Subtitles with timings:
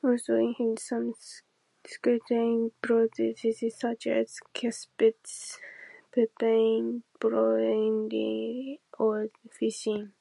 [0.00, 1.12] Also inhibits some
[1.82, 5.58] cysteine proteases such as caspase,
[6.14, 10.12] papain, bromelain or ficin.